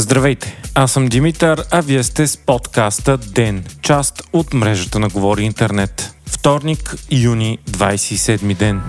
Здравейте, 0.00 0.62
аз 0.74 0.92
съм 0.92 1.06
Димитър, 1.06 1.64
а 1.70 1.80
вие 1.80 2.02
сте 2.02 2.26
с 2.26 2.36
подкаста 2.36 3.18
ДЕН, 3.18 3.64
част 3.82 4.22
от 4.32 4.54
мрежата 4.54 4.98
на 4.98 5.08
Говори 5.08 5.42
Интернет. 5.42 6.14
Вторник, 6.26 6.94
юни, 7.10 7.58
27 7.70 8.56
ден. 8.56 8.82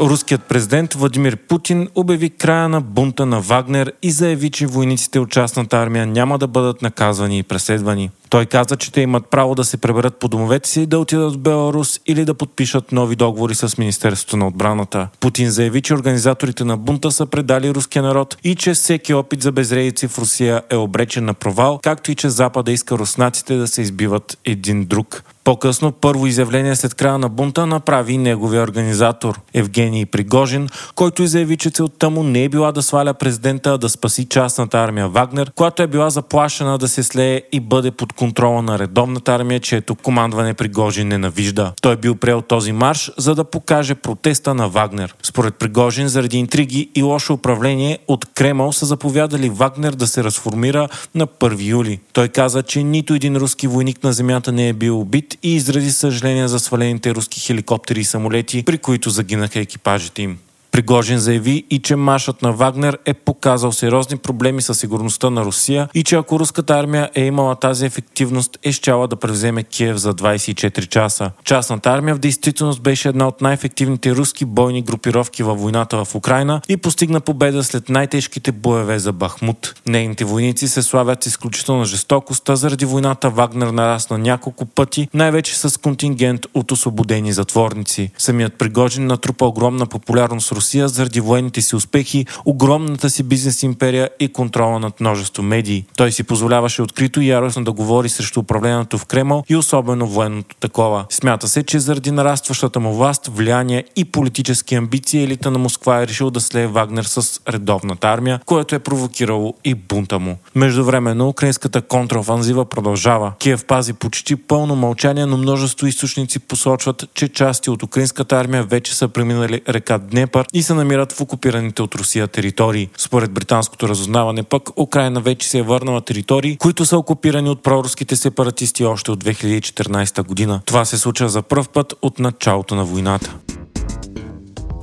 Руският 0.00 0.42
президент 0.42 0.94
Владимир 0.94 1.36
Путин 1.36 1.88
обяви 1.94 2.30
края 2.30 2.68
на 2.68 2.80
бунта 2.80 3.26
на 3.26 3.40
Вагнер 3.40 3.92
и 4.02 4.10
заяви, 4.10 4.50
че 4.50 4.66
войниците 4.66 5.18
от 5.18 5.30
частната 5.30 5.76
армия 5.78 6.06
няма 6.06 6.38
да 6.38 6.46
бъдат 6.46 6.82
наказвани 6.82 7.38
и 7.38 7.42
преследвани. 7.42 8.10
Той 8.30 8.46
каза, 8.46 8.76
че 8.76 8.92
те 8.92 9.00
имат 9.00 9.26
право 9.26 9.54
да 9.54 9.64
се 9.64 9.76
преберат 9.76 10.16
по 10.16 10.28
домовете 10.28 10.68
си, 10.68 10.86
да 10.86 10.98
отидат 10.98 11.34
в 11.34 11.38
Беларус 11.38 12.00
или 12.06 12.24
да 12.24 12.34
подпишат 12.34 12.92
нови 12.92 13.16
договори 13.16 13.54
с 13.54 13.78
Министерството 13.78 14.36
на 14.36 14.46
отбраната. 14.46 15.08
Путин 15.20 15.50
заяви, 15.50 15.82
че 15.82 15.94
организаторите 15.94 16.64
на 16.64 16.76
бунта 16.76 17.10
са 17.10 17.26
предали 17.26 17.74
руския 17.74 18.02
народ 18.02 18.36
и 18.44 18.54
че 18.54 18.74
всеки 18.74 19.14
опит 19.14 19.42
за 19.42 19.52
безредици 19.52 20.08
в 20.08 20.18
Русия 20.18 20.62
е 20.70 20.76
обречен 20.76 21.24
на 21.24 21.34
провал, 21.34 21.80
както 21.82 22.12
и 22.12 22.14
че 22.14 22.28
Запада 22.28 22.72
иска 22.72 22.98
руснаците 22.98 23.56
да 23.56 23.66
се 23.66 23.82
избиват 23.82 24.38
един 24.44 24.84
друг. 24.84 25.22
По-късно 25.44 25.92
първо 25.92 26.26
изявление 26.26 26.76
след 26.76 26.94
края 26.94 27.18
на 27.18 27.28
бунта 27.28 27.66
направи 27.66 28.18
неговия 28.18 28.62
организатор 28.62 29.40
Евгений 29.54 30.06
Пригожин, 30.06 30.68
който 30.94 31.26
заяви, 31.26 31.56
че 31.56 31.70
целта 31.70 32.10
му 32.10 32.22
не 32.22 32.44
е 32.44 32.48
била 32.48 32.72
да 32.72 32.82
сваля 32.82 33.14
президента, 33.14 33.70
а 33.70 33.78
да 33.78 33.88
спаси 33.88 34.28
частната 34.28 34.78
армия 34.78 35.08
Вагнер, 35.08 35.52
която 35.54 35.82
е 35.82 35.86
била 35.86 36.10
заплашена 36.10 36.78
да 36.78 36.88
се 36.88 37.02
слее 37.02 37.42
и 37.52 37.60
бъде 37.60 37.90
под 37.90 38.12
контрола 38.20 38.62
на 38.62 38.78
редовната 38.78 39.34
армия, 39.34 39.60
чието 39.60 39.94
командване 39.94 40.54
Пригожин 40.54 41.08
ненавижда. 41.08 41.72
Той 41.82 41.96
бил 41.96 42.14
приел 42.14 42.42
този 42.42 42.72
марш, 42.72 43.10
за 43.16 43.34
да 43.34 43.44
покаже 43.44 43.94
протеста 43.94 44.54
на 44.54 44.68
Вагнер. 44.68 45.14
Според 45.22 45.54
Пригожин, 45.54 46.08
заради 46.08 46.38
интриги 46.38 46.90
и 46.94 47.02
лошо 47.02 47.32
управление 47.32 47.98
от 48.08 48.26
Кремъл 48.34 48.72
са 48.72 48.86
заповядали 48.86 49.48
Вагнер 49.48 49.92
да 49.92 50.06
се 50.06 50.24
разформира 50.24 50.88
на 51.14 51.26
1 51.26 51.64
юли. 51.64 52.00
Той 52.12 52.28
каза, 52.28 52.62
че 52.62 52.82
нито 52.82 53.14
един 53.14 53.36
руски 53.36 53.66
войник 53.66 54.04
на 54.04 54.12
земята 54.12 54.52
не 54.52 54.68
е 54.68 54.72
бил 54.72 55.00
убит 55.00 55.38
и 55.42 55.54
изрази 55.54 55.92
съжаление 55.92 56.48
за 56.48 56.60
свалените 56.60 57.14
руски 57.14 57.40
хеликоптери 57.40 58.00
и 58.00 58.04
самолети, 58.04 58.62
при 58.62 58.78
които 58.78 59.10
загинаха 59.10 59.60
екипажите 59.60 60.22
им. 60.22 60.38
Пригожин 60.72 61.18
заяви 61.18 61.64
и 61.70 61.78
че 61.78 61.96
маршът 61.96 62.42
на 62.42 62.52
Вагнер 62.52 62.98
е 63.04 63.14
показал 63.14 63.72
сериозни 63.72 64.16
проблеми 64.16 64.62
със 64.62 64.78
сигурността 64.78 65.30
на 65.30 65.44
Русия 65.44 65.88
и 65.94 66.04
че 66.04 66.16
ако 66.16 66.38
руската 66.38 66.74
армия 66.74 67.10
е 67.14 67.24
имала 67.24 67.56
тази 67.56 67.86
ефективност, 67.86 68.58
е 68.62 68.72
щяла 68.72 69.08
да 69.08 69.16
превземе 69.16 69.62
Киев 69.62 69.96
за 69.96 70.14
24 70.14 70.88
часа. 70.88 71.30
Частната 71.44 71.90
армия 71.90 72.14
в 72.14 72.18
действителност 72.18 72.82
беше 72.82 73.08
една 73.08 73.28
от 73.28 73.40
най-ефективните 73.40 74.14
руски 74.14 74.44
бойни 74.44 74.82
групировки 74.82 75.42
във 75.42 75.60
войната 75.60 76.04
в 76.04 76.14
Украина 76.14 76.60
и 76.68 76.76
постигна 76.76 77.20
победа 77.20 77.64
след 77.64 77.88
най-тежките 77.88 78.52
боеве 78.52 78.98
за 78.98 79.12
Бахмут. 79.12 79.74
Нейните 79.86 80.24
войници 80.24 80.68
се 80.68 80.82
славят 80.82 81.24
с 81.24 81.26
изключителна 81.26 81.84
жестокост, 81.84 82.48
а 82.48 82.56
заради 82.56 82.84
войната 82.84 83.30
Вагнер 83.30 83.66
нарасна 83.66 84.18
няколко 84.18 84.66
пъти, 84.66 85.08
най-вече 85.14 85.58
с 85.58 85.80
контингент 85.80 86.46
от 86.54 86.72
освободени 86.72 87.32
затворници. 87.32 88.10
Самият 88.18 88.54
Пригожин 88.54 89.06
натрупа 89.06 89.46
огромна 89.46 89.86
популярност 89.86 90.52
Русия 90.60 90.88
заради 90.88 91.20
военните 91.20 91.62
си 91.62 91.76
успехи, 91.76 92.26
огромната 92.44 93.10
си 93.10 93.22
бизнес 93.22 93.62
империя 93.62 94.10
и 94.20 94.28
контрола 94.28 94.78
над 94.78 95.00
множество 95.00 95.42
медии. 95.42 95.84
Той 95.96 96.12
си 96.12 96.24
позволяваше 96.24 96.82
открито 96.82 97.20
и 97.20 97.28
яростно 97.28 97.64
да 97.64 97.72
говори 97.72 98.08
срещу 98.08 98.40
управлението 98.40 98.98
в 98.98 99.06
Кремъл 99.06 99.44
и 99.48 99.56
особено 99.56 100.06
военното 100.06 100.56
такова. 100.56 101.04
Смята 101.10 101.48
се, 101.48 101.62
че 101.62 101.78
заради 101.78 102.10
нарастващата 102.10 102.80
му 102.80 102.92
власт, 102.92 103.26
влияние 103.26 103.84
и 103.96 104.04
политически 104.04 104.74
амбиции 104.74 105.22
елита 105.22 105.50
на 105.50 105.58
Москва 105.58 106.02
е 106.02 106.06
решил 106.06 106.30
да 106.30 106.40
слее 106.40 106.66
Вагнер 106.66 107.04
с 107.04 107.40
редовната 107.48 108.08
армия, 108.08 108.40
което 108.46 108.74
е 108.74 108.78
провокирало 108.78 109.54
и 109.64 109.74
бунта 109.74 110.18
му. 110.18 110.36
Междувременно 110.54 111.28
украинската 111.28 111.82
контраофанзива 111.82 112.64
продължава. 112.64 113.32
Киев 113.38 113.64
пази 113.64 113.92
почти 113.92 114.36
пълно 114.36 114.76
мълчание, 114.76 115.26
но 115.26 115.36
множество 115.36 115.86
източници 115.86 116.38
посочват, 116.38 117.04
че 117.14 117.28
части 117.28 117.70
от 117.70 117.82
украинската 117.82 118.36
армия 118.36 118.62
вече 118.62 118.94
са 118.94 119.08
преминали 119.08 119.60
река 119.68 119.98
Днепър 119.98 120.46
и 120.52 120.62
се 120.62 120.74
намират 120.74 121.12
в 121.12 121.20
окупираните 121.20 121.82
от 121.82 121.94
Русия 121.94 122.28
територии. 122.28 122.88
Според 122.98 123.32
британското 123.32 123.88
разузнаване 123.88 124.42
пък, 124.42 124.78
Украина 124.78 125.20
вече 125.20 125.48
се 125.48 125.58
е 125.58 125.62
върнала 125.62 126.00
територии, 126.00 126.56
които 126.56 126.84
са 126.84 126.98
окупирани 126.98 127.50
от 127.50 127.62
проруските 127.62 128.16
сепаратисти 128.16 128.84
още 128.84 129.10
от 129.10 129.24
2014 129.24 130.26
година. 130.26 130.60
Това 130.66 130.84
се 130.84 130.98
случва 130.98 131.28
за 131.28 131.42
първ 131.42 131.64
път 131.72 131.94
от 132.02 132.18
началото 132.18 132.74
на 132.74 132.84
войната. 132.84 133.34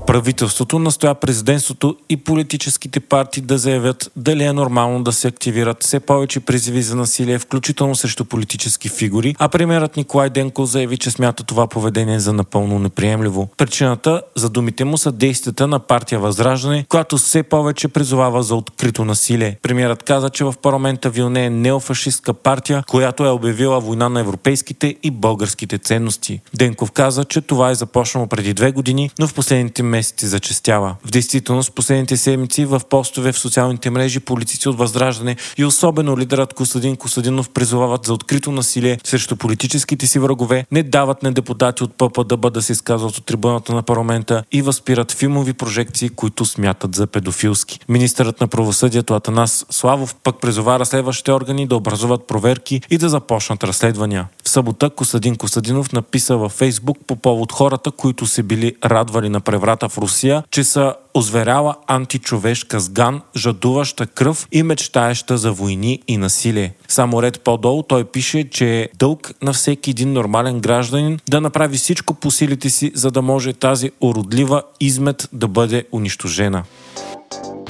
Правителството 0.07 0.79
настоя 0.79 1.15
президентството 1.15 1.95
и 2.09 2.17
политическите 2.17 2.99
партии 2.99 3.43
да 3.43 3.57
заявят 3.57 4.11
дали 4.15 4.43
е 4.43 4.53
нормално 4.53 5.03
да 5.03 5.11
се 5.11 5.27
активират 5.27 5.83
все 5.83 5.99
повече 5.99 6.39
призиви 6.39 6.81
за 6.81 6.95
насилие, 6.95 7.39
включително 7.39 7.95
срещу 7.95 8.25
политически 8.25 8.89
фигури, 8.89 9.35
а 9.39 9.49
премьерът 9.49 9.97
Николай 9.97 10.29
Денко 10.29 10.65
заяви, 10.65 10.97
че 10.97 11.11
смята 11.11 11.43
това 11.43 11.67
поведение 11.67 12.19
за 12.19 12.33
напълно 12.33 12.79
неприемливо. 12.79 13.49
Причината 13.57 14.21
за 14.35 14.49
думите 14.49 14.85
му 14.85 14.97
са 14.97 15.11
действията 15.11 15.67
на 15.67 15.79
партия 15.79 16.19
Възраждане, 16.19 16.85
която 16.89 17.17
все 17.17 17.43
повече 17.43 17.87
призовава 17.87 18.43
за 18.43 18.55
открито 18.55 19.05
насилие. 19.05 19.57
Премьерът 19.61 20.03
каза, 20.03 20.29
че 20.29 20.43
в 20.43 20.53
парламента 20.61 21.09
Вилне 21.09 21.45
е 21.45 21.49
неофашистска 21.49 22.33
партия, 22.33 22.83
която 22.87 23.25
е 23.25 23.29
обявила 23.29 23.79
война 23.79 24.09
на 24.09 24.19
европейските 24.19 24.95
и 25.03 25.11
българските 25.11 25.77
ценности. 25.77 26.41
Денков 26.53 26.91
каза, 26.91 27.25
че 27.25 27.41
това 27.41 27.69
е 27.69 27.75
започнало 27.75 28.27
преди 28.27 28.53
две 28.53 28.71
години, 28.71 29.09
но 29.19 29.27
в 29.27 29.33
последните 29.33 29.83
месеци 29.83 29.96
месеци 29.97 30.27
зачестява. 30.27 30.95
В 31.05 31.11
действителност, 31.11 31.73
последните 31.73 32.17
седмици 32.17 32.65
в 32.65 32.81
постове 32.89 33.31
в 33.31 33.39
социалните 33.39 33.89
мрежи 33.89 34.19
полицици 34.19 34.69
от 34.69 34.77
Възраждане 34.77 35.35
и 35.57 35.65
особено 35.65 36.17
лидерът 36.17 36.53
Костадин 36.53 36.95
Костадинов 36.95 37.49
призовават 37.49 38.05
за 38.05 38.13
открито 38.13 38.51
насилие 38.51 38.99
срещу 39.03 39.35
политическите 39.35 40.07
си 40.07 40.19
врагове, 40.19 40.65
не 40.71 40.83
дават 40.83 41.23
на 41.23 41.31
депутати 41.31 41.83
от 41.83 41.93
ППДБ 41.97 42.53
да 42.53 42.61
се 42.61 42.71
изказват 42.71 43.17
от 43.17 43.25
трибуната 43.25 43.73
на 43.73 43.83
парламента 43.83 44.43
и 44.51 44.61
възпират 44.61 45.11
филмови 45.11 45.53
прожекции, 45.53 46.09
които 46.09 46.45
смятат 46.45 46.95
за 46.95 47.07
педофилски. 47.07 47.79
Министърът 47.89 48.41
на 48.41 48.47
правосъдието 48.47 49.13
Атанас 49.13 49.65
Славов 49.69 50.15
пък 50.15 50.41
призова 50.41 50.79
разследващите 50.79 51.31
органи 51.31 51.67
да 51.67 51.75
образуват 51.75 52.27
проверки 52.27 52.81
и 52.89 52.97
да 52.97 53.09
започнат 53.09 53.63
разследвания. 53.63 54.27
В 54.43 54.49
събота 54.49 54.89
Костадин 54.89 55.35
Костадинов 55.35 55.91
написа 55.93 56.37
във 56.37 56.51
Фейсбук 56.51 56.97
по 57.07 57.15
повод 57.15 57.51
хората, 57.51 57.91
които 57.91 58.27
се 58.27 58.43
били 58.43 58.75
радвали 58.85 59.29
на 59.29 59.39
преврата 59.41 59.86
в 59.89 59.97
Русия, 59.97 60.43
че 60.51 60.63
са 60.63 60.95
озверяла 61.13 61.75
античовешка 61.87 62.79
сган, 62.79 63.21
жадуваща 63.35 64.07
кръв 64.07 64.47
и 64.51 64.63
мечтаеща 64.63 65.37
за 65.37 65.51
войни 65.51 65.99
и 66.07 66.17
насилие. 66.17 66.73
Само 66.87 67.21
ред 67.21 67.41
по-долу 67.41 67.83
той 67.83 68.03
пише, 68.03 68.49
че 68.49 68.81
е 68.81 68.89
дълг 68.99 69.31
на 69.41 69.53
всеки 69.53 69.89
един 69.89 70.13
нормален 70.13 70.59
гражданин 70.59 71.19
да 71.29 71.41
направи 71.41 71.77
всичко 71.77 72.13
по 72.13 72.31
силите 72.31 72.69
си, 72.69 72.91
за 72.95 73.11
да 73.11 73.21
може 73.21 73.53
тази 73.53 73.91
уродлива 74.01 74.63
измет 74.79 75.29
да 75.33 75.47
бъде 75.47 75.85
унищожена. 75.91 76.63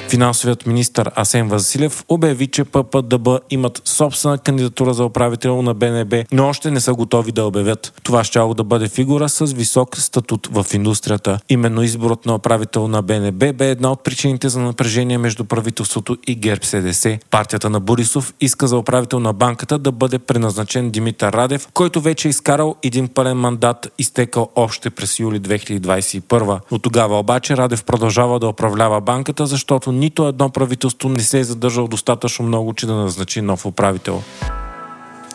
Финансовият 0.10 0.66
министр 0.66 1.12
Асен 1.16 1.48
Василев 1.48 2.06
обяви, 2.10 2.48
че 2.48 2.64
ППДБ 2.64 3.28
имат 3.50 3.82
собствена 3.86 4.38
кандидатура 4.38 4.94
за 4.94 5.06
управител 5.06 5.62
на 5.62 5.74
БНБ, 5.74 6.24
но 6.32 6.48
още 6.48 6.72
не 6.72 6.80
са 6.80 6.94
готови 6.94 7.32
да 7.32 7.46
обявят. 7.46 7.94
Това 8.04 8.24
ще 8.24 8.40
да 8.56 8.64
бъде 8.64 8.88
фигура 8.88 9.30
с 9.30 9.46
висок 9.46 9.98
статут 9.98 10.48
в 10.52 10.66
индустрията. 10.74 11.40
Именно 11.50 11.84
изборът 11.84 12.26
на 12.26 12.36
управител 12.36 12.88
на 12.88 13.02
БНБ 13.02 13.54
бе 13.54 13.70
една 13.70 13.92
от 13.92 14.04
причините 14.04 14.50
за 14.50 14.60
напрежение 14.60 15.18
между 15.18 15.44
правителството 15.46 16.18
и 16.28 16.36
ГЕРБ 16.36 16.66
СДС. 16.66 17.20
Партията 17.32 17.70
на 17.70 17.80
Борисов 17.80 18.34
иска 18.42 18.68
за 18.68 18.78
управител 18.78 19.20
на 19.20 19.34
банката 19.34 19.78
да 19.78 19.92
бъде 19.92 20.20
преназначен 20.20 20.90
Димитър 20.90 21.34
Радев, 21.34 21.68
който 21.74 22.02
вече 22.02 22.28
е 22.28 22.30
изкарал 22.30 22.76
един 22.84 23.08
пълен 23.08 23.38
мандат, 23.38 23.88
изтекал 23.98 24.50
още 24.56 24.90
през 24.90 25.20
юли 25.20 25.42
2021. 25.42 26.60
От 26.72 26.82
тогава 26.82 27.20
обаче 27.20 27.58
Радев 27.58 27.84
продължава 27.84 28.40
да 28.40 28.48
управлява 28.48 29.02
банката, 29.02 29.48
защото 29.48 29.92
нито 29.98 30.28
едно 30.28 30.50
правителство 30.50 31.10
не 31.10 31.20
се 31.20 31.40
е 31.40 31.44
задържало 31.44 31.88
достатъчно 31.88 32.46
много, 32.46 32.74
че 32.74 32.86
да 32.86 32.96
назначи 32.96 33.42
нов 33.42 33.66
управител. 33.66 34.22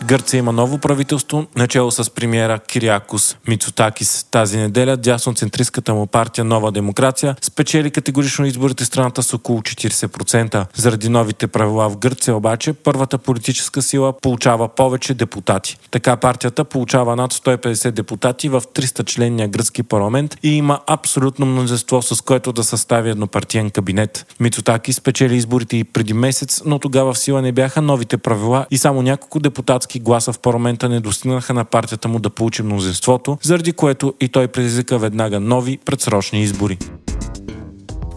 Гърция 0.05 0.39
има 0.39 0.53
ново 0.53 0.79
правителство, 0.79 1.47
начало 1.57 1.91
с 1.91 2.11
премиера 2.11 2.59
Кириакус 2.59 3.37
Мицотакис. 3.49 4.27
Тази 4.31 4.59
неделя 4.59 4.97
дясноцентристската 4.97 5.95
му 5.95 6.07
партия 6.07 6.45
Нова 6.45 6.73
демокрация 6.73 7.37
спечели 7.43 7.91
категорично 7.91 8.47
изборите 8.47 8.85
страната 8.85 9.23
с 9.23 9.35
около 9.35 9.61
40%. 9.61 10.67
Заради 10.75 11.09
новите 11.09 11.47
правила 11.47 11.89
в 11.89 11.97
Гърция 11.97 12.37
обаче, 12.37 12.73
първата 12.73 13.19
политическа 13.19 13.83
сила 13.83 14.13
получава 14.13 14.69
повече 14.69 15.15
депутати. 15.15 15.79
Така 15.91 16.17
партията 16.17 16.65
получава 16.65 17.17
над 17.17 17.33
150 17.33 17.91
депутати 17.91 18.49
в 18.49 18.61
300 18.61 19.05
членния 19.05 19.49
гръцки 19.49 19.83
парламент 19.83 20.37
и 20.43 20.57
има 20.57 20.81
абсолютно 20.87 21.47
множество, 21.47 22.03
с 22.03 22.21
което 22.21 22.53
да 22.53 22.65
състави 22.65 23.11
еднопартиен 23.11 23.71
кабинет. 23.71 24.27
Мицотаки 24.41 24.93
спечели 24.93 25.37
изборите 25.37 25.77
и 25.77 25.85
преди 25.85 26.15
месец, 26.15 26.63
но 26.65 26.79
тогава 26.79 27.13
в 27.13 27.19
сила 27.19 27.43
не 27.43 27.53
бяха 27.53 27.83
новите 27.83 28.17
правила 28.19 28.67
и 28.71 28.79
само 28.79 29.03
няколко 29.03 29.41
депутатски 29.41 29.92
депутатски 29.93 30.01
гласа 30.01 30.33
в 30.33 30.39
парламента 30.39 30.89
не 30.89 31.01
достигнаха 31.01 31.55
на 31.55 31.65
партията 31.65 32.09
му 32.09 32.19
да 32.19 32.31
получи 32.31 32.63
мнозинството, 32.63 33.39
заради 33.43 33.73
което 33.73 34.15
и 34.21 34.29
той 34.29 34.49
предизвика 34.49 34.99
веднага 34.99 35.41
нови 35.41 35.79
предсрочни 35.85 36.43
избори. 36.43 36.79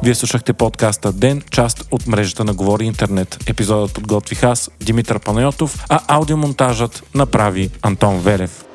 Вие 0.03 0.15
слушахте 0.15 0.53
подкаста 0.53 1.11
Ден, 1.13 1.41
част 1.51 1.87
от 1.91 2.07
мрежата 2.07 2.43
на 2.43 2.53
Говори 2.53 2.85
Интернет. 2.85 3.37
Епизодът 3.47 3.93
подготвих 3.93 4.43
аз, 4.43 4.71
Димитър 4.81 5.19
Панайотов, 5.19 5.85
а 5.89 5.99
аудиомонтажът 6.07 7.03
направи 7.13 7.69
Антон 7.81 8.19
Велев. 8.19 8.65